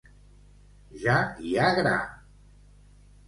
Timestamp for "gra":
1.79-1.93